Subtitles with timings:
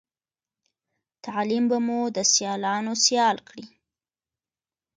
[1.25, 3.65] تعليم به مو د سیالانو سيال کړی